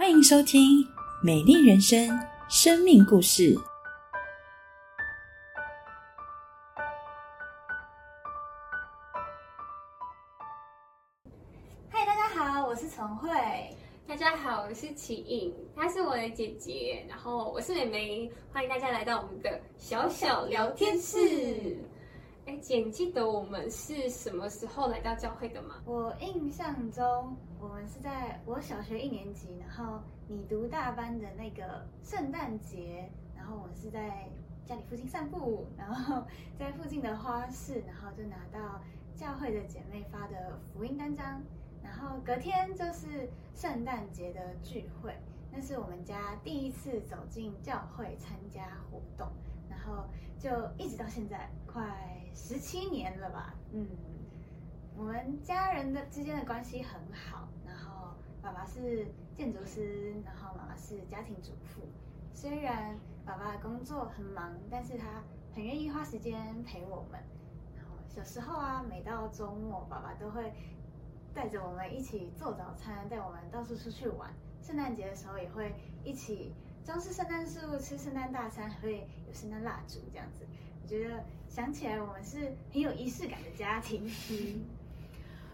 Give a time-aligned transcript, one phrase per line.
[0.00, 0.82] 欢迎收听
[1.22, 2.08] 《美丽人生》
[2.48, 3.54] 生命故事。
[11.90, 13.28] 嗨，大家好，我是陈慧。
[14.08, 21.76] 大家好，我是齐颖，她是我的姐姐，然后我是美眉，欢迎大家来到我们的小小聊天室。
[22.50, 25.76] 哎，姐，你记得我们是什么时候来到教会的吗？
[25.84, 34.28] 我印象中，我们是在我小学一年级，然后你读大班的那个圣诞节，然后我是在
[34.66, 36.24] 家里附近散步，然后
[36.58, 38.80] 在附近的花市，然后就拿到
[39.14, 41.40] 教会的姐妹发的福音单张，
[41.84, 45.14] 然后隔天就是圣诞节的聚会，
[45.52, 49.28] 那是我们家第一次走进教会参加活动，
[49.68, 50.04] 然后
[50.38, 53.86] 就一直到现在，快十七年了吧，嗯。
[54.96, 61.80] 我们家人的之间的关系很好，然后爸爸是建筑师，然后妈妈是家庭主妇。
[62.34, 65.22] 虽然爸爸的工作很忙，但是他
[65.54, 67.18] 很愿意花时间陪我们。
[67.74, 70.52] 然后小时候啊，每到周末，爸爸都会
[71.32, 74.30] 带着我们一起做早餐，带我们到处出去玩。
[74.62, 76.52] 圣诞节的时候也会一起
[76.84, 80.44] 装饰圣诞树，吃圣诞大餐，还会有圣诞蜡烛这样子。
[80.82, 84.10] 我觉得想起来，我们是很有仪式感的家庭。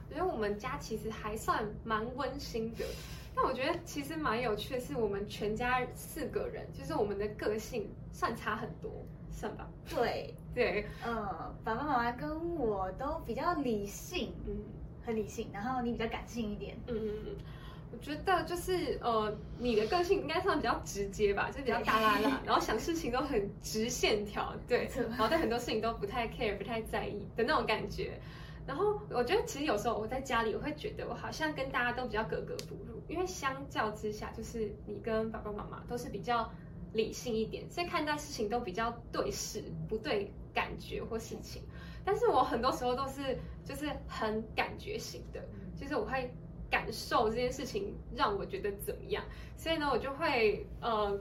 [0.09, 2.85] 我觉得我们家其实还算蛮温馨的，
[3.35, 8.91] 但我觉得其实蛮有趣的是，我们全家四个人，就是我们的个性算差很多，
[9.33, 9.69] 算吧？
[9.91, 14.57] 对对，呃，爸爸妈妈跟我都比较理性，嗯，
[15.05, 17.37] 很理性，然后你比较感性一点，嗯嗯嗯。
[17.93, 28.21] 我觉得就是呃，你的个性应该算比较直接吧，就比较大拉拉，然后想事情都很直线条，对，然后对很多事情都不太 care、不太在意的那种感觉。
[28.67, 36.51] 然后我觉得其实有时候我在家里，我会觉得我好像跟大家都比较格格不入，因为相较之下，就是你跟爸爸妈妈都是比较
[36.93, 41.63] 理性一点，所以看待事情都比较对事不对感觉或事情。
[42.05, 45.41] 但是我很多时候都是就是很感觉型的，
[45.77, 46.29] 就是我会
[46.71, 49.25] 感受这件事情让我觉得怎么样，
[49.57, 51.19] 所以呢，我就会呃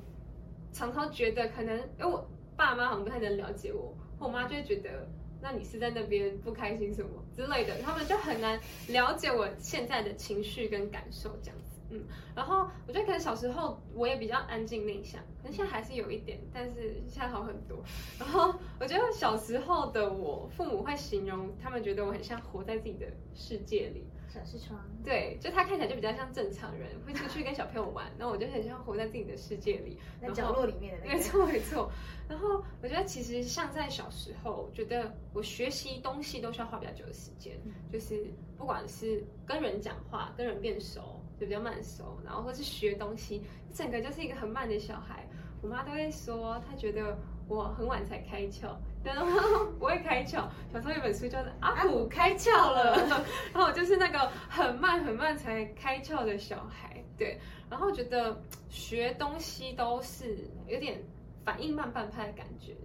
[0.72, 5.08] 常常觉得可能因为我爸妈好像不太能了解我，我妈就会觉得。
[5.42, 17.84] 那你是在那边不开心什么之类的，他们就很难了解我现在的情绪跟感受这样子，嗯，然后我觉得可能小时候我也比较安静内向，可能现在还是有一点，但是现在好很多。
[18.18, 24.08] 然后我觉得小时候的我，父母会形容他们觉得我很像活在自己的世界里。
[24.36, 31.14] 小视窗，对，就他看起来就比较像正常人，会出去跟小朋友玩，然后我就很像活在自己的世界里，在角落里面的那。
[31.14, 31.90] 没错没错。
[32.28, 37.58] 然后我觉得其实像在小时候，觉得我学习东西都需要花比较久的时间，
[37.90, 43.42] 就是不管是跟人讲话、跟人变熟，就比较慢熟，然后或是学东西，
[43.74, 45.26] 整个就是一个很慢的小孩。
[45.62, 48.70] 我妈都会说，她觉得我很晚才开窍。
[49.04, 50.48] 然后不会开窍。
[50.74, 52.96] 小时候有本书叫做《阿虎开窍了》，
[53.54, 54.18] 然后我就是那个
[54.50, 57.04] 很慢很慢才开窍的小孩。
[57.16, 57.40] 对，
[57.70, 58.36] 然后觉得
[58.70, 61.00] 学东西都是有点
[61.44, 62.76] 反应慢半拍的感觉。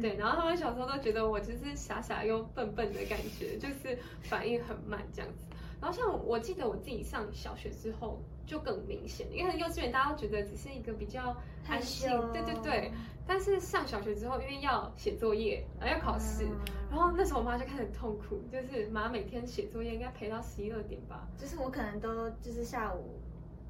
[0.00, 5.44] 对，然后他们小时候都觉得我就是傻傻又笨笨的感觉，就是反应很慢这样子。
[5.80, 11.36] 然后像我记得我自己上小学之后就更明显，因为幼稚园大家都觉得只是一个比较
[11.68, 12.90] 安心，对对对。
[13.28, 16.44] 但是上小学之后，因为要写作业，然后要考试，
[16.88, 21.26] 然后那时候我妈就开始很痛苦，就是妈每天写作业应该陪到十一二点吧。
[21.36, 23.18] 就是我可能都就是下午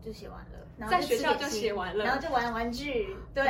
[0.03, 3.45] 就写完了，然后在学校就写完了，然后就玩玩具，对，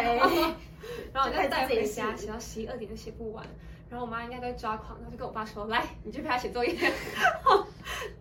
[1.13, 3.45] 然后就 带回家写到十一二点就写不完，
[3.89, 6.75] 然后我妈应该都会抓狂，然后就跟我爸说：“来，你去陪她写作业。”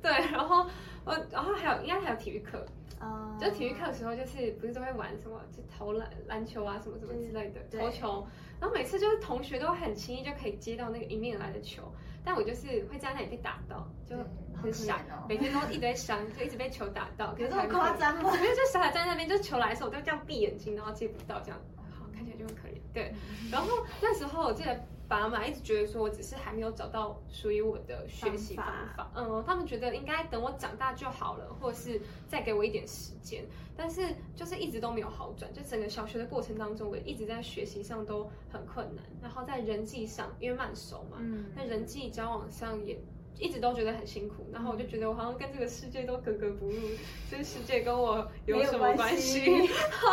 [0.02, 0.68] 对，然后
[1.06, 2.66] 呃，然后还有应该还有体育课。
[3.02, 8.26] 哦，就体育课的时候，就是不是都会玩什么，就投篮篮球啊，什么什么之类的，投球。
[8.60, 11.84] 然后每次就是同学都很轻易就可以接到那个迎面而来的球，
[12.24, 14.16] 但我就是会在那里被打到，就
[14.62, 17.36] 很傻，每天都一堆伤，就一直被球打到。
[17.38, 18.32] 有这么夸张吗？
[18.40, 21.60] 没有，就傻傻站在那边，就球来的时候，我都这样闭眼睛，然后接不到，这样，
[21.92, 22.80] 好看起来就很可怜。
[22.94, 23.14] 对，
[23.52, 23.68] 然后
[24.02, 24.80] 那时候我记得。
[25.08, 28.66] 爸妈一直觉得说我只是还没有找到属于我的学习方
[28.96, 34.02] 法，嗯，他们觉得应该等我长大就好了，或者是再给我一点时间，但是
[34.36, 41.46] 就是一直都没有好转，就整个小学的过程当中，我一直在学习上都很困难，然后在人际上因为慢熟嘛，嗯。
[41.56, 43.00] 那人际交往上也。
[43.40, 46.80] 一直都觉得很辛苦，然后我就觉得我好像跟这个世界都格格不入，
[47.30, 49.44] 这个世界跟我有什么关系？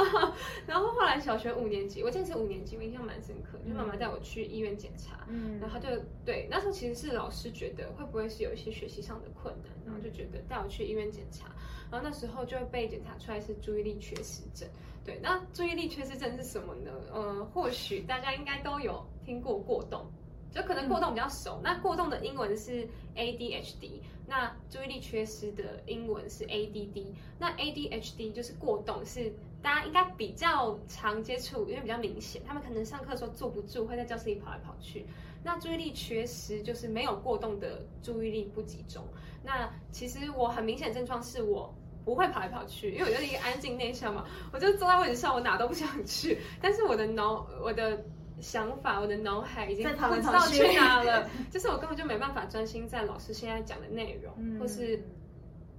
[0.66, 5.88] 然后后来小学五年级，我记得是五年级，我印象蛮深刻，就妈妈带我去医院检查，嗯，然后就
[6.24, 11.46] 对那时候其实是老师觉得会不会是有一些学习上的困难，然后就觉得带我去医院检查，
[11.90, 14.68] 然后那时候就被检查出来是注意力缺失症。
[15.04, 16.92] 对，那注意力缺失症是什么呢？
[17.12, 20.06] 呃，或许大家应该都有听过过动，
[20.52, 21.60] 就可能过动比较熟。
[21.64, 27.06] 那过动的英文是 ADHD，那注意力缺失的英文是 ADD。
[27.38, 29.32] 那 ADHD 就是过动，是
[29.62, 35.06] 大家应该比较常接触，因为比较明显，他们可能上课的时候坐不住，会在教室里跑来跑去。
[35.42, 39.04] 那注意力缺失就是没有过动的注意力不集中。
[39.42, 41.74] 那其实我很明显症状是我。
[42.04, 46.36] 不会跑来跑去，因为我就是一个安静内向嘛，我就坐在位置上，我哪都不想去。
[46.60, 48.04] 但是我的脑，我的
[48.42, 55.02] 想法，我的脑海已经不知道去哪了， 就是我根本就没办法专心在老师现在讲的内容，或是。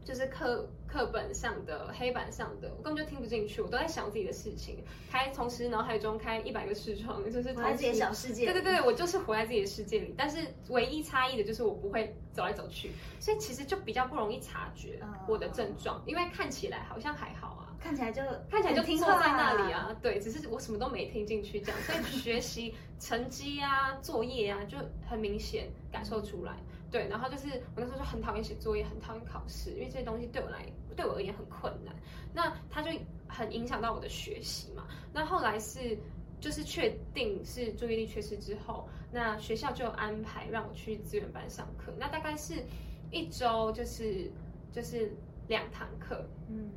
[0.03, 8.45] 就是课课本上的黑板上的，我根本就听不进去，我都在想自己的事情，开同时脑海中开一百个视窗，就是活在自己的小世界。
[8.45, 10.39] 对对对，我就是活在自己的世界里，但是
[10.69, 18.21] 唯一差异的就是我不会走来走去，所以其实就比较不容易察觉我的症状，因为看起来好像还好啊，看起来就
[18.51, 24.77] 看起来就坐在那里啊，对，只是我什么都没听进去这样，所以学习 成绩啊、作业啊就
[25.09, 26.53] 很明显感受出来。
[26.93, 30.63] 对，然后就是我那时候就很讨厌写作业，很讨厌考试，因为这些东西对我来，
[30.95, 31.91] 对我而言很困难。
[32.31, 32.91] 那它就
[33.27, 34.85] 很影响到我的学习嘛。
[35.11, 35.97] 那后来是，
[36.39, 41.91] 就是确定是注意力缺失之后，那学校就安排让我去资源班上课。
[41.97, 42.63] 那大概是
[43.09, 44.31] 一周就是
[44.71, 45.11] 就是
[45.47, 46.69] 两堂课，嗯，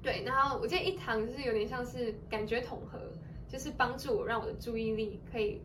[0.00, 0.22] 对。
[0.24, 3.00] 然后我记得一堂就是有点像是感觉统合，
[3.48, 5.60] 就是帮助我让我的注意力可以。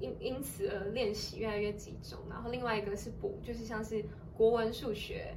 [0.00, 4.04] 因因此而练习越来越集中，然后另外一个是补，就是像是
[4.36, 5.34] 国文、数学，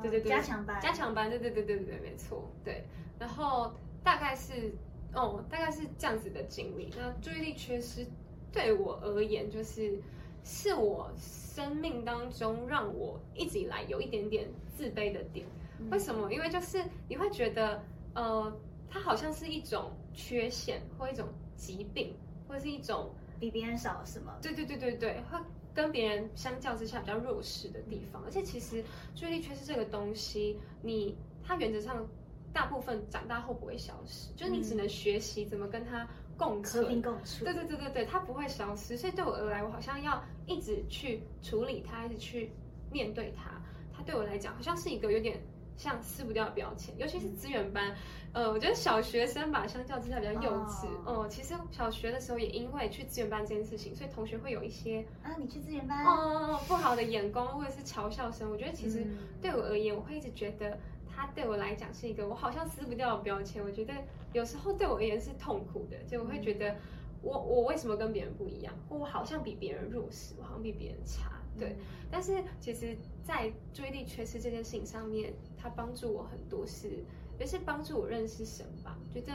[0.00, 2.82] 对对对，加强班，加强班，对对对对对对，没错，对。
[3.18, 4.72] 然后大概是，
[5.12, 6.92] 哦，大概是这样子的经历。
[6.96, 8.06] 那注意力缺失
[8.50, 10.00] 对我而言，就是
[10.42, 15.46] 是我生命当中让我一直以来有一点点自卑的点。
[15.90, 16.32] 为什么？
[16.32, 17.82] 因为就是你会觉得，
[18.14, 18.50] 呃，
[18.88, 22.16] 它好像是一种缺陷，或一种疾病，
[22.48, 23.10] 或是一种。
[23.40, 24.32] 比别人少什么？
[24.40, 25.38] 对对对对对，会
[25.74, 28.22] 跟别人相较之下比较弱势的地方。
[28.24, 28.84] 而且其实
[29.16, 32.06] 注意力缺失这个东西，你它原则上
[32.52, 36.06] 大部分长大后不会消失，就是你只能学习怎么跟它
[36.36, 37.44] 共存、和平共处。
[37.44, 38.96] 对对对对对，它不会消失。
[38.96, 42.52] 所以对我而来，我好像要一直去处理它，一直去
[42.92, 43.50] 面对它。
[43.96, 45.40] 它对我来讲，好像是一个有点。
[45.80, 47.96] 像撕不掉的标签，尤其是资源班，
[48.34, 50.86] 呃，我觉得小学生吧，相较之下比较幼稚。
[51.06, 58.50] 哦，其实小学的时候也因为去资源班这件事情，所以同学会有一些啊，你去资源班，哦，不好的眼光或者是嘲笑声。
[58.50, 59.06] 我觉得其实
[59.40, 60.78] 对我而言，我会一直觉得
[61.08, 63.64] 他对我来讲是一个我好像撕不掉的标签。
[63.64, 63.94] 我觉得
[64.34, 66.76] 有时候对我而言是痛苦的，就我会觉得
[67.22, 71.39] 我我为什么跟别人不一样，或我好像比别人弱势，我好像比别人差。
[71.58, 71.76] 对，
[72.10, 77.04] 但是其实，在注意力缺失这件事情上面，它帮助我很多，是
[77.38, 78.96] 也是帮助我认识神吧。
[79.12, 79.32] 觉得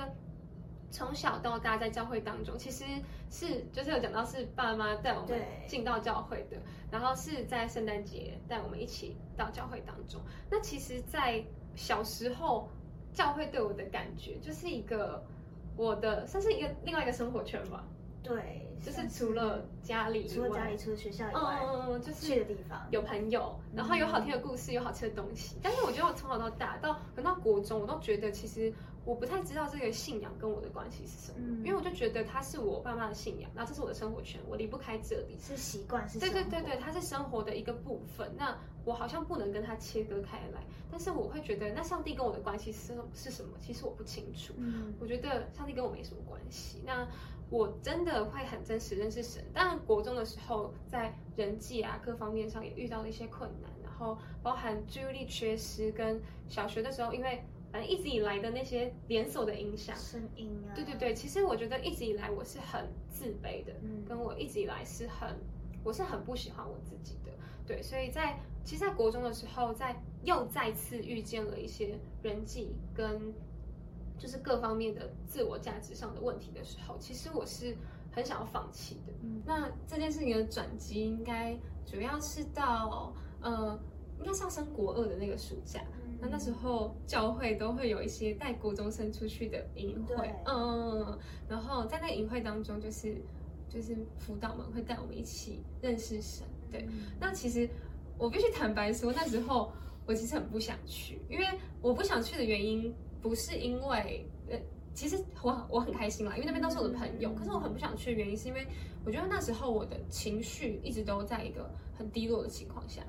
[0.92, 2.84] 从小到大在教会当中，其实
[3.30, 6.58] 是就是有讲到是爸妈带我们进到教会的，
[6.90, 10.22] 然后是在圣诞节带我们一起到教会当中。
[10.50, 11.44] 那其实，在
[11.76, 12.70] 小时候
[13.14, 15.24] 教会对我的感觉，就是一个
[15.76, 17.86] 我的算是一个另外一个生活圈吧。
[18.26, 25.58] 对，就是除了家里，除了家里，除了学校以外，嗯，就是去的地方，有朋友，然后有好听的故事，有好吃的东西。
[25.62, 28.74] 但是我觉得我从小到大，到可能到国中，我都觉得其实
[29.06, 38.34] 我不太知道这个信仰跟我的关系是什么，因为我就觉得它是我爸妈的信仰，然后这是我的生活圈，我离不开这里，是习惯，是对对对对，它是生活的一个部分。
[38.36, 43.58] 那我好像不能跟它切割开来，但是我会觉得，那上帝跟我的关系是是什么？
[43.62, 44.54] 其实我不清楚。
[44.58, 46.82] 嗯，我觉得上帝跟我没什么关系。
[46.86, 47.08] 那。
[47.52, 56.20] 我真的会很真实认识神，当然国中的时候在人际啊各方面上也遇到了一些困难，然后包含注意力缺失，跟
[56.50, 57.46] 小学的时候，因为
[57.76, 63.74] 反正一直以来的那些连锁的影响，声音啊，对对对，其实我觉得一直以来我是很自卑的，
[64.08, 65.36] 跟我一直以来是很，
[65.84, 67.32] 我是很不喜欢我自己的，
[67.68, 73.34] 对，所以在其实，在国中的时候，在又再次遇见了一些人际跟。
[74.18, 77.76] 就是各方面的自我价值上的问题的时候，其实我是
[78.14, 79.12] 很想要放弃的。
[79.46, 81.54] 那这件事情的转机应该
[81.86, 83.78] 主要是到呃，
[84.18, 85.82] 应该上升国二的那个暑假。
[86.26, 91.18] 那那时候教会都会有一些带国中生出去的营会，嗯，
[91.48, 93.22] 然后在那个营会当中，就是
[93.70, 96.46] 就是辅导们会带我们一起认识神。
[96.72, 96.88] 对，
[97.20, 97.70] 那其实
[98.18, 99.72] 我必须坦白说，那时候
[100.06, 101.46] 我其实很不想去，因为
[101.82, 102.94] 我不想去的原因。
[103.22, 104.60] 不是因为，呃，
[104.94, 107.34] 其实我我很开心啦，因为那边都是我的朋友。
[107.34, 108.68] 可是我很不想去的原因，是因为
[109.04, 111.68] 我觉得那时候我的情绪一直都在一个
[111.98, 113.02] 很低落的情况下。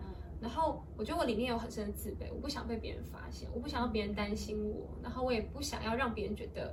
[0.46, 6.72] 然后我觉得我里面有很深的自卑，我不想被别人发现，我不想要别人担心我，然后我也不想要让别人觉得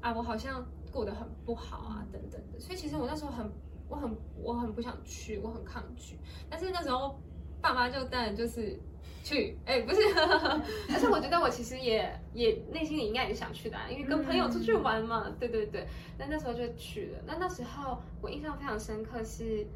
[0.00, 2.60] 啊我好像过得很不好啊等等的。
[2.60, 3.50] 所以其实我那时候很
[3.88, 6.16] 我很我很不想去，我很抗拒。
[6.48, 7.20] 但是那时候
[7.60, 8.78] 爸妈就当然就是
[9.24, 10.00] 去，哎不是，
[10.94, 15.84] 而且我觉得我其实也也内心里应该也想去的，因为跟朋友出去玩嘛，对对对。
[16.16, 17.18] 那那时候就去了。
[17.26, 19.66] 那那时候我印象非常深刻是。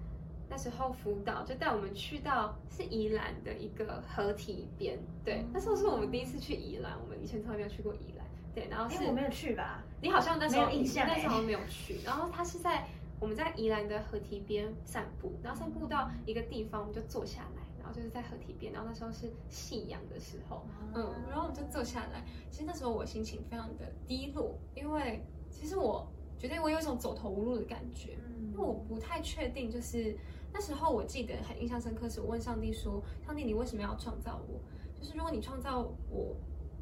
[0.48, 9.82] 那时候辅导就带我们去到是宜兰的一个河堤边，对，那时候是我们第一次去宜兰，我们以前从来没有去过宜兰，对，然后是我没有去吧？
[10.00, 12.86] 你好像那时候印象，那时候没有去，然后他是在
[13.18, 26.06] 我们在宜兰的河堤边散步，然后散步到一个地方，我们就坐下来，然后就是在河堤边，然后那时候是夕阳的时候，嗯，然后我们就坐下来，其实那时候我心情非常的低落，因为其实我
[26.48, 28.18] 觉得我有一种走投无路的感觉，
[28.52, 30.16] 因为我不太确定就是。
[30.56, 34.60] 那时候我记得很印象深刻，是我问上帝说：“上帝，你为什么要创造我？
[35.00, 36.36] 就是如果你创造我，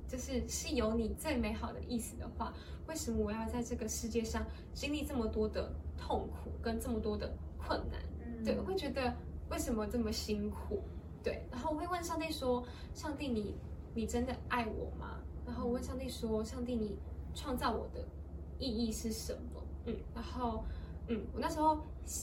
[0.06, 2.52] 就是是有你最美好的意思的话，
[2.86, 7.98] 为什么我要在这个世界上经历这么多的痛苦跟这么多的困难？
[8.44, 9.10] 对，我会觉得
[9.48, 10.82] 为什么这么辛苦？
[11.22, 13.56] 对，然后我会问上帝说：上帝，你
[13.94, 15.18] 你真的爱我吗？
[15.46, 16.98] 然后我问上帝说：上帝，你
[17.34, 18.06] 创造我的
[18.62, 19.62] 意义是什么？
[19.86, 20.64] 嗯，然后。”
[21.08, 21.76] 嗯，我那时候，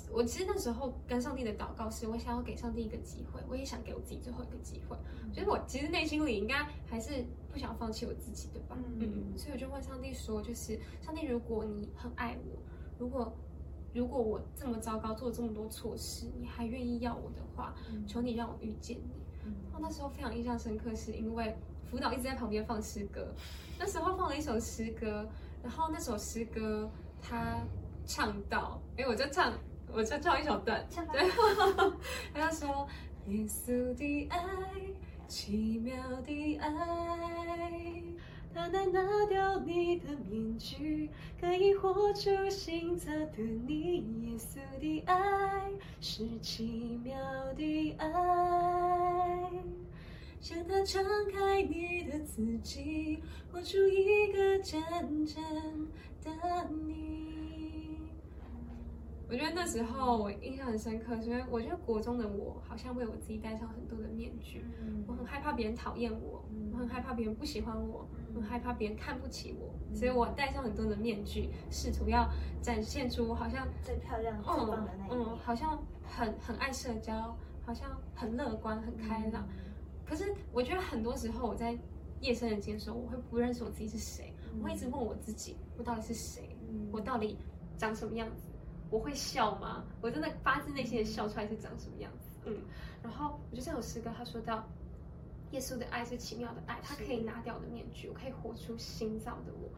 [0.10, 4.96] 我其实那时候跟上帝的祷告是，我想要给上帝一个机会，我也想给我自己最后一个机会。
[5.34, 8.78] 所以我其实内心里应该还是不想放弃我自己，对吧？
[8.80, 9.38] 嗯嗯。
[9.38, 12.58] 所以我就问上帝说，就是上帝，如果你很爱我，
[12.98, 13.32] 如果
[13.94, 17.76] 如果我这么糟糕，做了这么多错事，你还愿意要我的话，
[18.08, 19.12] 求你让我遇见你。
[19.44, 21.54] 然后那时候非常印象深刻，是因为
[21.92, 23.28] 辅导一直在旁边放诗歌，
[23.78, 25.28] 那时候放了一首诗歌，
[25.64, 26.90] 然后那首诗歌
[27.22, 27.60] 他。
[28.12, 29.54] 唱到，哎，我就唱，
[29.94, 30.84] 我就唱一小段。
[31.12, 31.30] 对，
[32.34, 32.88] 他说
[33.30, 34.40] ：“耶稣的爱，
[35.28, 38.04] 奇妙的爱，
[38.52, 43.98] 他能拿掉你的面具，可以活出新造的你。
[44.24, 45.70] 耶稣的爱
[46.02, 47.16] 是奇妙
[47.54, 49.52] 的爱，
[50.40, 54.82] 向他敞开你的自己，活出一个真
[55.26, 55.44] 正
[56.24, 57.20] 的你。”
[59.32, 64.66] 我觉得那时候我印象很深刻，所以我觉得国中的我好像为我自己戴上很多的面具，
[65.06, 66.44] 我很害怕别人讨厌我，
[66.74, 72.28] 我很害怕别人不喜欢我，很害怕别人看不起我，所以我戴上很多的面具，试图要
[72.60, 79.48] 展现出我好像最漂亮、最棒的那一面，好像很很爱社交，好像很乐观、很开朗。
[80.10, 81.78] 可是我觉得很多时候我在
[82.20, 86.50] 夜深人静的时候，我会不认识我自己是谁，我会一直问我自己，我到底是谁？
[86.92, 87.38] 我到底
[87.78, 88.48] 长什么样子？
[88.90, 89.86] 我会笑吗？
[90.02, 92.30] 我真的发自内心的笑出来是长什么样子？
[92.46, 92.58] 嗯，
[93.04, 94.68] 然后我觉得这首诗歌他说到，
[95.52, 99.70] 耶稣的爱是奇妙的爱，他可以拿掉我的面具，我可以活出新造的我。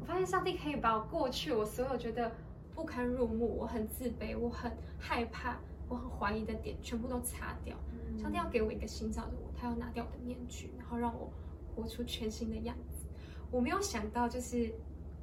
[0.00, 2.32] 我发现上帝可以把我过去我所有觉得
[2.74, 5.58] 不堪入目、我很自卑、我很害怕、
[5.88, 7.76] 我很怀疑的点全部都擦掉。
[8.20, 11.30] 上帝要给我一个新造的我，他要拿掉我的面具，然后让我
[11.74, 13.06] 活出全新的样子。
[13.50, 14.72] 我没有想到，就是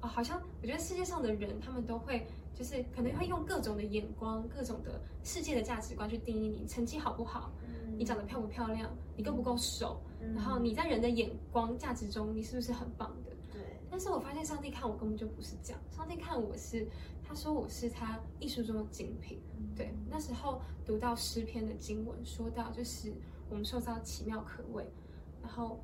[0.01, 2.25] 哦，好像我觉得世界上的人他们都会。
[2.57, 7.51] 就是可能会用各种的眼光、各种的世界的价值观去定义你成绩好不好，
[7.97, 10.01] 你长得漂不漂亮，你够不够瘦，
[10.33, 13.31] 然后你在人的眼光价值中，你是不是很棒的？
[13.51, 13.61] 对。
[13.91, 16.87] 但是我发现上帝看我根本就不是这样，上帝看我是，
[17.27, 19.37] 他说我是他艺术中的精品。
[19.75, 19.93] 对。
[20.15, 23.11] 那时候读到诗篇的经文，说到就是
[23.49, 24.87] 我们受造奇妙可畏，
[25.41, 25.83] 然后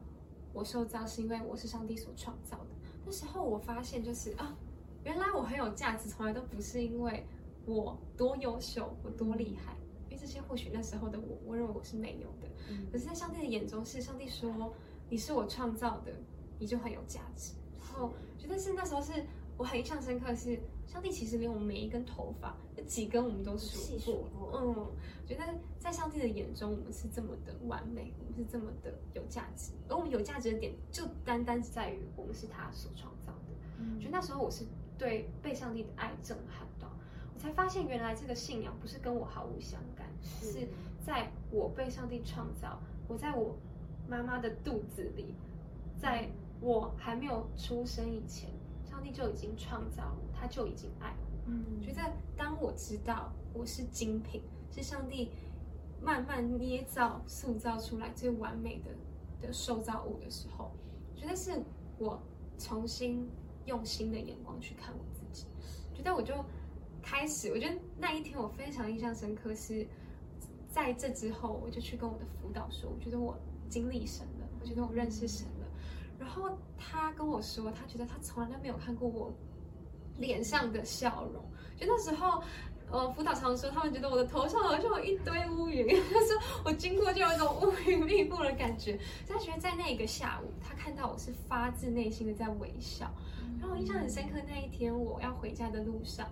[0.53, 2.67] 我受造是因为我是上帝所创造的。
[3.05, 4.55] 那时候我发现就是啊。
[5.03, 7.25] 原来我很有价值，从来都不是因为
[7.65, 9.75] 我多优秀，我多厉害，
[10.09, 12.47] 因为这些或许那时候的我，我认为我是没有的。
[12.89, 14.71] 可是，在上帝的眼中，是上帝说
[15.09, 16.13] 你是我创造的，
[16.57, 17.51] 你就很有价值。
[17.77, 19.11] 然后觉得是那时候是
[19.57, 20.57] 我很印象深刻，是
[20.91, 24.27] 上帝其实连我们每一根头发有几根我们都数过。
[24.53, 24.87] 嗯，
[25.25, 25.43] 觉得
[25.79, 29.71] 在上帝的眼中，我们是这么的完美，我们是这么的有价值。
[29.87, 33.99] 而我们有价值的点，就单单在于我们是他所创造的。
[33.99, 34.65] 觉得那时候我是。
[34.97, 36.87] 对被上帝的爱震撼到，
[37.33, 40.67] 我才发现原来这个信仰不是跟我毫无相干，是
[41.03, 43.55] 在我被上帝创造，我在我
[44.07, 45.33] 妈妈的肚子里，
[45.97, 46.29] 在
[46.59, 48.51] 我还没有出生以前，
[48.91, 51.25] 上帝就已经创造我，他就已经爱我。
[51.47, 52.01] 嗯，觉得
[52.37, 55.31] 当我知道我是精品，是上帝
[55.99, 58.91] 慢慢捏造、塑造出来最完美的
[59.47, 60.69] 的受造物的时候，
[61.15, 61.59] 觉得是
[61.97, 62.21] 我
[62.59, 63.27] 重新。
[63.67, 65.45] 用新的眼光去看我自己，
[65.93, 66.33] 觉得我就
[66.99, 69.85] 开始，我觉得那一天我非常印象深刻，是
[70.67, 73.37] 在这之后，我就去跟我的辅导说，我觉得我
[73.69, 75.60] 经历神了，我觉得我认识神了。
[76.21, 79.33] 然后他跟我说，他觉得他从来都没有看过我
[80.19, 81.43] 脸上的笑容。
[81.75, 82.43] 就那时候，
[82.91, 88.99] 呃，辅导常说，他们觉得我的头上好像有一堆乌云， 他说我经过就有一种乌云密布的感觉。
[89.27, 93.11] 他觉得在那个下午，他看到我是发自内心的在微笑。
[93.59, 96.29] 然后我印象很深刻，那一天我要回家的路上，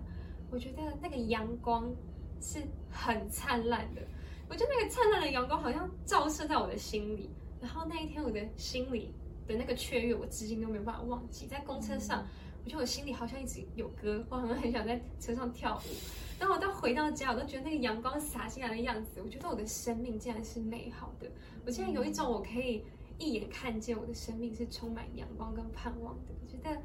[0.52, 1.92] 我觉得那个阳光
[2.40, 4.02] 是很灿烂的。
[4.48, 7.28] 我觉得那个灿烂的阳光好像照射在我的心里。
[7.60, 9.12] 然后那一天我的心里。
[9.50, 11.46] 的那个雀跃，我至今都没有办法忘记。
[11.46, 12.24] 在公车上，
[12.64, 15.90] 我觉得我心里好像一直有歌，我好像很想在车上跳舞。
[16.38, 21.30] 然后我到回到家，我都觉得那个阳光洒进来的样子，我觉得我的生命竟然是美好的。
[21.66, 22.84] 我现在有一种我可以
[23.18, 26.32] 一眼看见我的生命是充满阳光跟盼望的。
[26.40, 26.80] 我觉得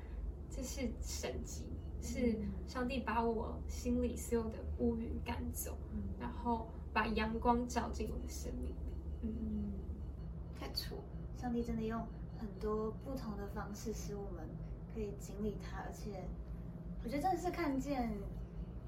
[0.50, 1.64] 这是神迹，
[2.02, 2.36] 是
[2.68, 5.78] 上帝把我心里所有的乌云赶走，
[6.20, 8.76] 然后把阳光照进我的生命里。
[9.22, 9.72] 嗯，
[10.60, 10.98] 太错，
[11.38, 12.06] 上帝真的用。
[12.46, 14.48] 很多不同的方式使我们
[14.94, 16.24] 可以经历它，而且
[17.04, 18.12] 我觉得真的是看见，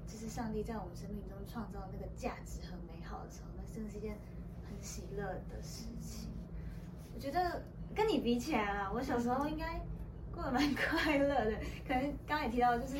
[0.06, 4.16] 就是上帝在我们生命中创造那个价值很美好的时候，那真的是一件
[4.64, 6.30] 很喜乐的事情。
[7.12, 7.60] 我觉得
[7.96, 9.80] 跟你比起来啊，我小时候应该
[10.32, 11.56] 过得蛮快乐的。
[11.86, 12.96] 可能刚刚也提到，就是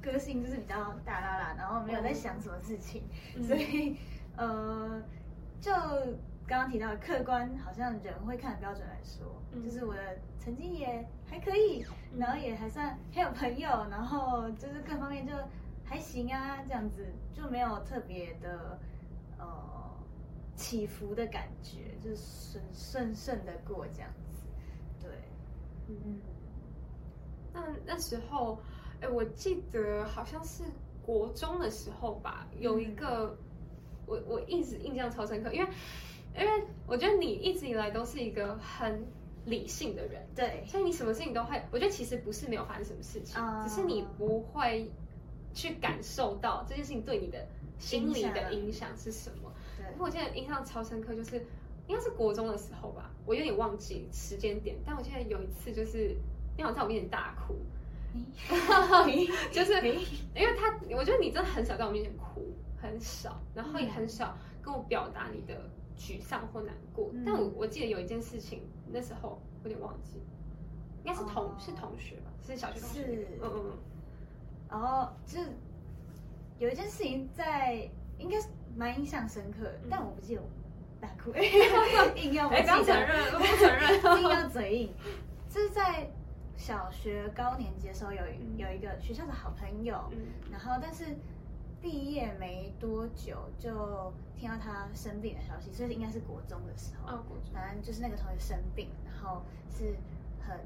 [0.00, 3.02] 个性就是比较大啦啦，然后没有在想什么事情，
[3.46, 3.98] 所以
[4.34, 5.02] 呃，
[5.60, 5.70] 就。
[6.46, 9.24] 刚刚提到的客观，好像人会看的标准来说，
[9.64, 11.82] 就是我的成绩也还可以，
[12.18, 15.32] 然后也还算很有朋友，然后就是各方面就
[15.84, 18.78] 还行啊，这样子就没有特别的
[19.38, 19.46] 呃
[20.54, 24.46] 起伏的感觉，就是顺顺顺的过这样子。
[25.00, 25.10] 对，
[25.88, 26.20] 嗯，
[27.54, 28.60] 那那时候，
[29.00, 30.62] 哎，我记得好像是
[31.02, 33.34] 国中的时候吧，有一个
[34.04, 35.70] 我我一直印象超深刻，因为。
[36.36, 39.06] 因为我觉得你一直以来都是一个很
[39.44, 41.60] 理性的人，对，所以你什么事情都会。
[41.70, 44.90] 我觉得其实不是没有发生什么事情，只是你不会
[45.52, 47.46] 去感受到这件事情对你的
[47.78, 49.52] 心理的影响是什么。
[49.76, 51.36] 对，我记得印象超深刻，就是
[51.86, 56.16] 应该是国中的时候吧，我有点忘记时间点，但我记得有一次就是
[56.56, 57.54] 你好像在我面前大哭，
[59.52, 59.74] 就是
[60.34, 62.42] 因为他，我觉得你真的很少在我面前哭，
[62.80, 65.70] 很少，然后也很少跟我表达你的。
[65.96, 70.18] 沮丧或难过，但我我记得有一件事情，那时候有点忘记，
[71.04, 73.78] 应该是同是同学吧，是小学同学，嗯嗯嗯，
[74.70, 75.48] 然后就是
[76.58, 80.48] 有一件事情在，应该是蛮印象深刻，但我不记得我
[81.00, 81.32] 大哭，
[82.18, 84.92] 硬要不承认，不承认， 硬要嘴硬，
[85.48, 86.10] 这是在
[86.56, 88.20] 小学高年级的时候，有
[88.56, 89.98] 有一个学校的好朋友，
[90.50, 91.16] 然后但是。
[91.84, 97.14] 毕业没多久就听到他生病的消息，所以应该是国中的时候。
[97.14, 99.94] 哦，国中反正就是那个同学生病，然后是
[100.40, 100.56] 很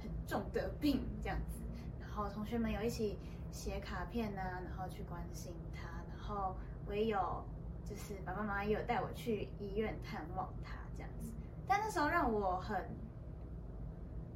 [0.00, 1.60] 很重的病这样子。
[2.00, 3.18] 然后同学们有一起
[3.50, 5.88] 写卡片呢，然后去关心他。
[6.08, 6.54] 然后
[6.86, 7.44] 我也有，
[7.84, 11.32] 就是爸爸妈妈也有带我去医院探望他这样子。
[11.66, 12.88] 但那时候让我很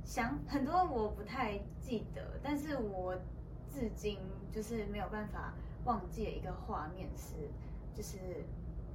[0.02, 3.14] 想很多，我不太记得，但是我
[3.72, 4.18] 至今
[4.50, 5.54] 就是没有办法。
[5.84, 7.34] 忘记了一个画面是，
[7.94, 8.16] 就是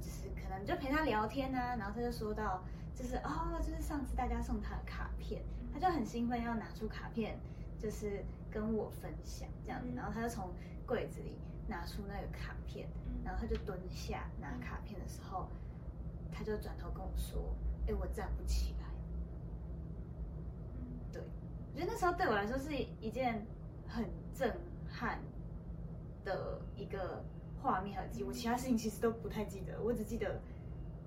[0.00, 2.62] 就是可能就陪他聊天啊，然后他就说到，
[2.94, 7.38] 就是哦，就是上次大家送他的卡片，他就很兴奋要拿出卡片，
[7.78, 10.50] 就是跟我分享这样子，然后他就从
[10.86, 12.88] 柜子里拿出那个卡片，
[13.24, 15.48] 然后他就蹲下拿卡片的时候，
[16.32, 17.54] 他就转头跟我说，
[17.86, 18.86] 哎，我站不起来。
[21.12, 21.22] 对，
[21.72, 23.46] 我觉得那时候对我来说是一件
[23.86, 25.20] 很震撼。
[26.24, 27.22] 的一个
[27.62, 30.40] 画面和记，我其他事情其实都不太记得，我只记得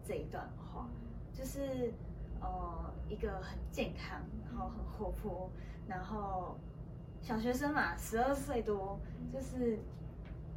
[0.06, 0.88] 这一段话，
[1.34, 1.94] 就是
[2.42, 5.50] 呃一个很健康，然后很活泼，
[5.88, 6.58] 然后
[7.22, 9.00] 小学生嘛，十二岁多，
[9.32, 9.80] 就是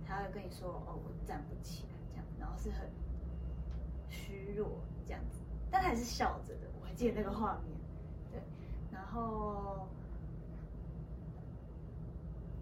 [0.07, 2.88] 他会跟你说哦，我站不起来这样，然后是很
[4.09, 4.69] 虚弱
[5.07, 5.40] 这样子，
[5.71, 7.77] 但他还是笑着的，我还记得那个画面，
[8.31, 8.40] 对，
[8.92, 9.88] 然后。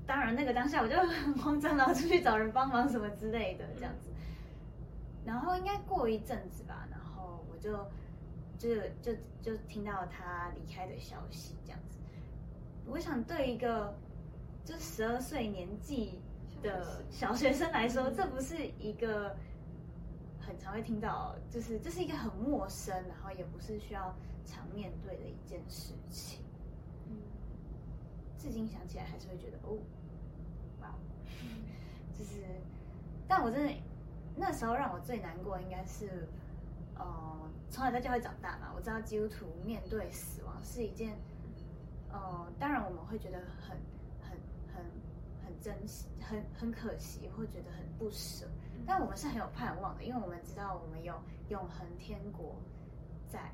[0.07, 4.11] 当然，那个当下我就很慌张，然后出去找人帮忙什么之类的，这样子。
[5.25, 7.73] 然后应该过一阵子吧，然后我就
[8.59, 11.99] 就就就听到他离开的消息，这样子。
[12.87, 13.97] 我想对一个
[14.63, 16.21] 就十二岁年纪
[16.63, 19.35] 的小学生来说，这不是一个
[20.39, 24.15] 很常会听到，就是这是一个很陌生，然后也不是需要
[24.45, 26.44] 常面对的一件事情。
[28.45, 29.79] 至今想起来还是会觉得哦，
[30.83, 30.95] 哇，
[32.13, 32.43] 就是，
[33.27, 33.73] 但我真的
[34.37, 36.29] 那时候让我最难过应该是，
[36.95, 41.17] 呃，从小在教会长大嘛，我知道基督徒面对死亡是一件，
[42.13, 43.79] 呃，当然我们会觉得很
[44.21, 44.37] 很
[44.75, 44.85] 很
[45.43, 48.47] 很珍惜，很很可惜，会觉得很不舍，
[48.87, 51.15] 但我们是很有盼望的，因为我们知道我们有
[51.49, 52.57] 永恒天国
[53.27, 53.51] 在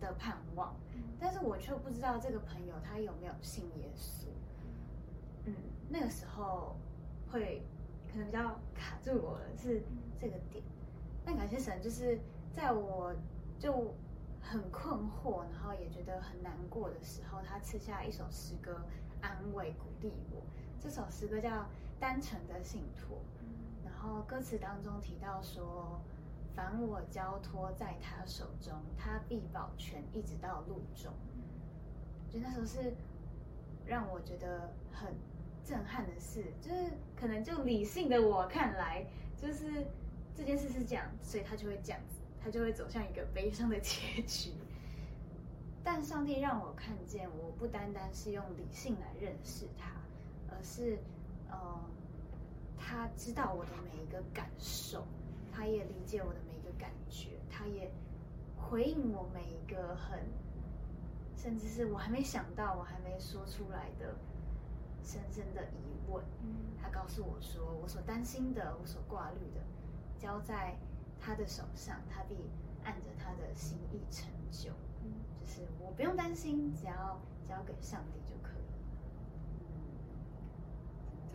[0.00, 0.74] 的盼望，
[1.18, 4.26] 但是我却不知道这个朋友他有没有信耶稣，
[5.44, 5.54] 嗯，
[5.88, 6.76] 那个时候
[7.30, 7.62] 会
[8.10, 9.82] 可能比较卡住我的是。
[10.20, 10.64] 这个点，
[11.24, 12.18] 但感谢神，就是
[12.52, 13.14] 在我
[13.56, 13.94] 就
[14.42, 18.80] 很困惑，然后也觉得很难过的时候，他赐下一首诗歌
[19.20, 20.42] 安慰鼓励我。
[20.80, 21.48] 这首诗歌叫
[22.00, 23.16] 《单纯的信托》，
[23.84, 26.00] 然后歌词当中提到说
[26.58, 31.12] ：“凡我交托在他手中，他必保全，一直到路中。”
[32.28, 32.92] 就那时候是
[33.86, 35.14] 让我觉得很
[35.64, 39.86] 震撼的事，就是可能就理性的我看来，就是。
[40.36, 44.52] 这件事是这样，所以他就会这样子，他就会走向一个悲伤的结局。
[45.82, 49.90] 但上帝让我看见，我不单单是用理性来认识他，
[50.48, 50.96] 而是，
[51.50, 51.80] 呃，
[52.78, 55.04] 他知道我的每一个感受，
[55.52, 56.38] 他也理解我的
[56.78, 57.90] 感觉，他也
[58.56, 60.20] 回应我每一个很，
[61.36, 64.14] 甚至是我还没想到、我还没说出来的
[65.02, 66.24] 深深的疑问。
[66.80, 69.60] 他告诉我说，我所担心的，我所挂虑的。
[70.18, 70.76] 交在
[71.20, 72.34] 他的手上，他必
[72.84, 74.70] 按着他的心意成就。
[75.04, 78.62] 嗯，就是我不用担心，只要交给上帝就可以。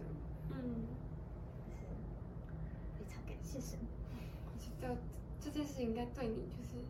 [0.02, 0.04] 了，
[0.52, 0.86] 嗯，
[1.66, 1.86] 就是
[2.98, 3.80] 非常感谢神。
[4.46, 4.98] 我觉得
[5.44, 6.84] 这件事情应该对你就是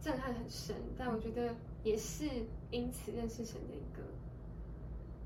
[0.00, 1.54] 震撼很深，但我觉得
[1.84, 2.28] 也是
[2.70, 4.02] 因此认识神的一个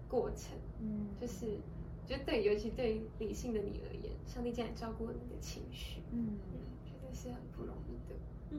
[0.09, 0.57] 过程。
[0.81, 1.59] 嗯，就是。
[2.07, 6.37] 觉得对，尤其对理性的你而言，上帝竟然照顾了你的情绪，嗯，
[6.85, 8.15] 觉得是很不容易的，
[8.51, 8.59] 嗯。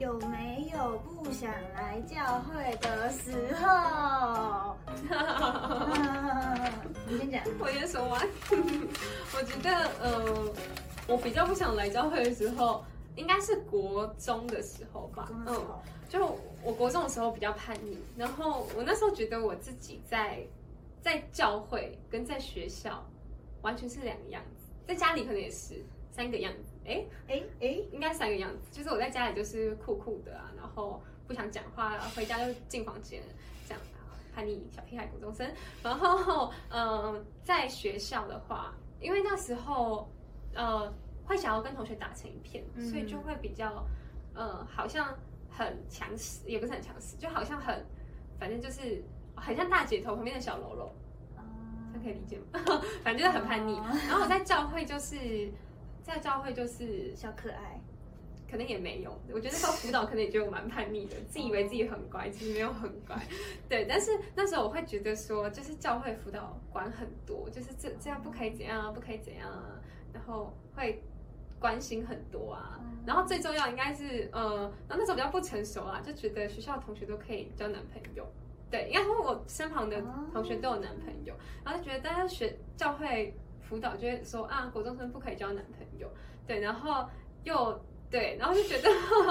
[0.00, 0.45] 有没
[0.76, 4.76] 有不想来教会的时候？
[7.08, 8.28] 你先讲，我先说完。
[9.34, 10.52] 我觉得，呃，
[11.08, 12.84] 我比较不想来教会的时候，
[13.14, 15.66] 应该是国中的时候吧，嗯。
[16.08, 20.46] 就我国中的时候比较叛逆，然后我那时候觉得我自己在
[21.02, 23.04] 在教会跟在学校
[23.62, 33.22] 完全是两个样子，在家里可能也是三个样子，哎哎哎，应该三个样子，就是我在家里就是酷酷的啊，然后不想讲话，回家就进房间
[33.66, 33.82] 这样
[34.34, 35.50] 叛逆小屁孩国中生，
[35.82, 40.08] 然后嗯，在学校的话，因为那时候
[40.54, 40.92] 呃
[41.24, 43.84] 会想要跟同学打成一片，所以就会比较
[44.34, 45.16] 呃好像。
[45.48, 47.82] 很强势，也不是很强势，就好像很，
[48.38, 49.02] 反正就是
[49.34, 50.94] 很像大姐头旁边的小喽啰，
[51.94, 52.60] 这可以理解吗？
[53.02, 53.74] 反正就是很叛逆。
[54.06, 55.50] 然后我在教会就是，
[56.14, 57.80] 在教会就是小可爱，
[58.50, 59.10] 可能也没有。
[59.32, 63.16] 我觉得那时候辅导可能也觉得我蛮叛逆的， 自以为自己很乖，其实没有很乖。
[63.68, 69.80] 对，但是那时候我会觉得说，就是教会辅导管很多，就是这这样不可以怎样啊，不可以怎样啊，
[70.12, 71.02] 然后会。
[71.58, 78.26] 关心很多啊，然后最重要应该是，呃，然后那时候比较不成熟啊，就觉得学校同学都可以交男朋友，
[78.70, 79.98] 对，应该说我身旁的
[80.34, 83.34] 同学都有男朋友，然后就觉得大家学教会
[83.68, 86.08] 辅导就会说啊，国中生不可以交男朋友，
[86.46, 87.06] 对，然后
[87.44, 88.88] 又对，然后就觉得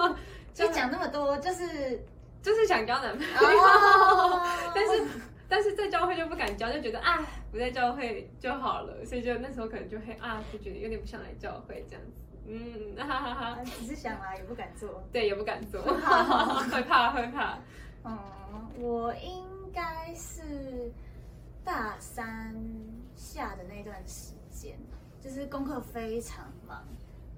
[0.53, 1.99] 就讲那么多，就是
[2.41, 3.33] 就是想交男朋友，
[4.73, 5.03] 但是。
[5.47, 13.59] 但是在教会就不敢交，就觉得啊，不在教会就好了，所以就那时候可能就会啊，就觉得有点不想来教会这样子，嗯，哈哈哈。
[13.79, 17.59] 只是想来也不敢做，对，也不敢做，会 怕会怕。
[18.03, 18.17] 嗯，
[18.79, 20.91] 我应该是
[21.65, 22.55] 大三
[23.15, 24.77] 下的那段时间，
[25.19, 26.85] 就是功课非常忙，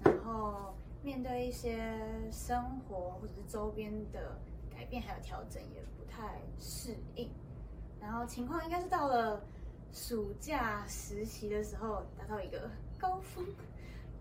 [0.04, 1.98] 然后面对一些
[2.30, 4.38] 生活或者是周边的
[4.70, 7.32] 改变还有调整，也不太适应。
[8.02, 9.42] 然后情况应该是到了
[9.94, 13.46] 暑假实习的时候达到一个高峰，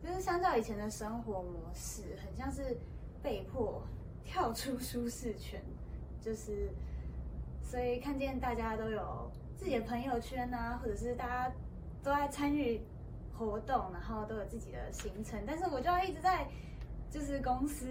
[0.02, 2.78] 就是相较以前的生活模式，很像是
[3.20, 3.82] 被迫
[4.24, 5.60] 跳出舒适圈，
[6.20, 6.70] 就是
[7.60, 11.54] 所以看见大家都有自己的朋友圈啊，或者是大家
[12.02, 12.80] 都在参与
[13.36, 16.46] 活动，然后都有自己的行程，但是我就要一直在
[17.10, 17.86] 就是公司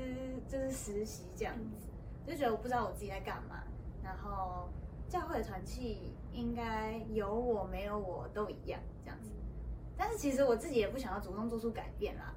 [0.48, 1.88] 就是实习这样子，
[2.26, 3.64] 就觉得我不知道我自己在干嘛，
[4.04, 4.70] 然后。
[5.08, 9.30] 教会的团契应该有我没有我都一样这样子，
[9.96, 12.34] 但是其实我自己也不想要主动做出改变啦，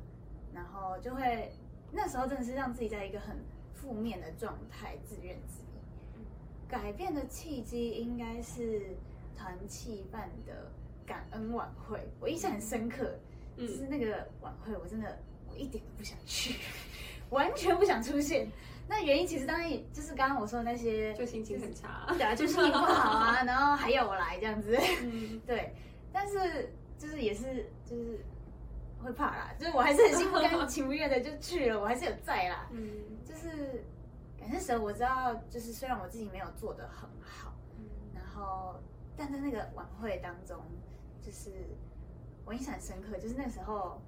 [0.52, 1.50] 然后就会
[1.90, 3.38] 那时候真的是让自己在一个很
[3.72, 6.20] 负面的状态，自怨自艾。
[6.68, 8.94] 改变的契机应该是
[9.38, 10.70] 团契办的
[11.06, 13.14] 感恩晚会，我印象很深刻。
[13.56, 15.18] 就是那个晚会，我真的
[15.50, 16.54] 我一点都不想去，
[17.30, 18.48] 完全不想出现。
[18.86, 25.74] 那原因其实当然就是刚刚我说的那些，就心情很差，对啊，就心情不好啊， 然后还要我来这样子，嗯，对。
[26.12, 28.20] 但是就是也是就是
[29.02, 32.92] 会怕啦，就是我还是很心不甘情不愿的就去了，我还是有在啦，嗯，
[33.24, 33.84] 就是
[34.38, 38.80] 感谢神，我知道就是虽然我自己没有做的很好，嗯，然后
[39.18, 40.56] 但在那个晚会当中，
[41.20, 41.50] 就是
[42.46, 44.00] 我印象很深刻，就是那时候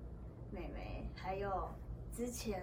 [0.50, 1.68] 妹妹还有
[2.12, 2.62] 之前。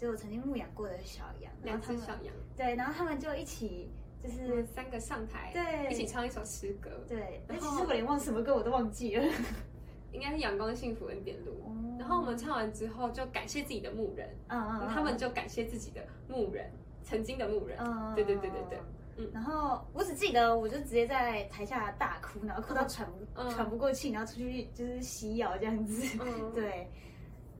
[0.00, 3.90] 就我曾经牧养过的小羊，两只小羊，对，然后他们就一起，
[4.22, 7.42] 就是三个上台，对，一起唱一首诗歌，对。
[7.48, 9.24] 那其实我连忘什么歌我都忘记了，
[10.12, 11.50] 应该是《阳光幸福恩典路》。
[11.98, 16.70] 然后我们唱完之后，就感谢自己的牧人，嗯嗯，他们就感谢自己的牧人，
[17.02, 18.78] 曾经的牧人，嗯，对对对对对，
[19.18, 19.30] 嗯。
[19.34, 26.02] 然后我只记得，我就直接在台下大哭，然后哭到喘不喘不过气，然后出去就是洗药这样子，
[26.54, 26.88] 对。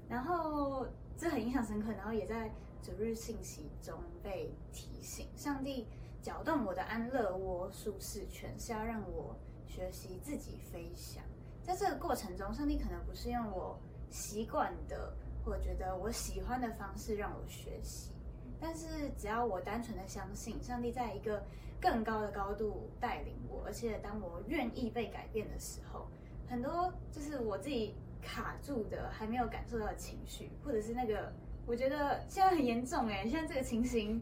[0.08, 0.86] 然后。
[1.20, 2.48] 这很印象深刻，然后也在
[2.80, 3.92] 主日信息中
[4.22, 5.84] 被提醒：上帝
[6.22, 11.20] 搅动我的安乐窝舒适圈，是要让我学习自己飞翔。
[11.60, 13.76] 在这个过程中，上帝可能不是用我
[14.10, 15.12] 习惯的
[15.44, 18.12] 或觉得我喜欢的方式让我学习，
[18.60, 21.42] 但是只要我单纯的相信，上帝在一个
[21.80, 26.06] 更高的高度带领我，而且当我愿意被改变的时候，
[26.48, 27.94] 很多就是我自己。
[28.20, 31.32] 卡住的还没有感受到的情绪，或者是那个，
[31.66, 34.20] 我觉得现在很严重哎，现在这个情形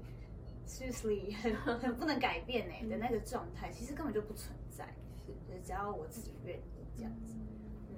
[0.68, 4.84] ，seriously 很很 不能改变哎的那个状态，其实根本就不存在，
[5.26, 6.60] 是只要我自己愿意
[6.94, 7.34] 这样子。
[7.88, 7.96] 嗯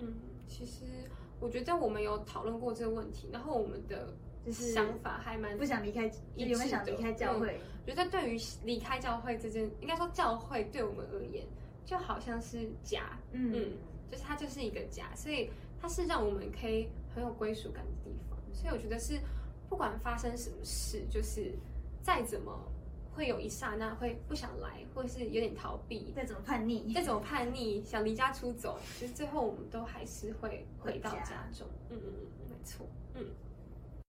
[0.00, 0.14] 嗯，
[0.48, 0.84] 其实
[1.38, 4.12] 我觉得我们有讨论过这个问题，然后我们的
[4.44, 7.60] 就是想法还蛮不想离开，有没有想离开教会？
[7.86, 11.44] 我觉得对于离开教会这件，应该说教会对我们而言
[11.84, 13.72] 就好像是家，嗯。
[14.10, 15.48] 就是它就是一个家，所以
[15.80, 18.38] 它是让我们可以很有归属感的地方。
[18.52, 19.18] 所以我觉得是，
[19.70, 21.54] 不管发生什么事，就是
[22.02, 22.52] 再怎么
[23.14, 31.66] 会有一刹那会不想来，或是有点逃避，再怎么叛逆，再怎么叛逆，想离家出走，其实最后我们都还是会回到家中。
[31.88, 33.24] 嗯嗯嗯，没错，嗯。